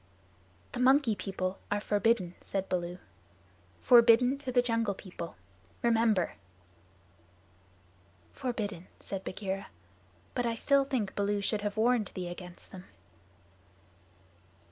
[0.71, 2.97] "The Monkey People are forbidden," said Baloo,
[3.79, 5.35] "forbidden to the Jungle People.
[5.83, 6.33] Remember."
[8.33, 9.67] "Forbidden," said Bagheera,
[10.33, 12.85] "but I still think Baloo should have warned thee against them."